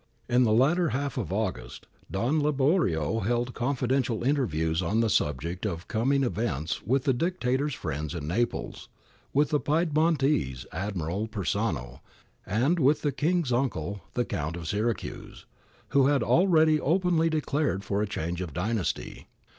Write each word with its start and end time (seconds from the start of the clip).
In 0.27 0.45
the 0.45 0.51
latter 0.51 0.89
half 0.89 1.15
of 1.15 1.31
August, 1.31 1.85
Don 2.09 2.41
Liborio 2.41 3.19
held 3.19 3.53
confidential 3.53 4.23
interviews 4.23 4.81
on 4.81 4.99
the 4.99 5.11
subject 5.11 5.63
of 5.63 5.87
com 5.87 6.11
ing 6.11 6.23
events 6.23 6.81
with 6.81 7.03
the 7.03 7.13
Dictator's 7.13 7.75
friends 7.75 8.15
in 8.15 8.27
Naples,^ 8.27 8.87
with 9.31 9.49
the 9.49 9.59
Piedmontese 9.59 10.65
admiral, 10.71 11.27
Persano, 11.27 11.99
and 12.47 12.79
with 12.79 13.03
the 13.03 13.11
King's 13.11 13.53
uncle, 13.53 14.01
the 14.15 14.25
Count 14.25 14.55
of 14.55 14.67
Syracuse, 14.67 15.45
who 15.89 16.07
had 16.07 16.23
already 16.23 16.81
openly 16.81 17.29
declared 17.29 17.83
for 17.83 18.01
a 18.01 18.07
change 18.09 18.41
of 18.41 18.53
dynasty. 18.55 19.27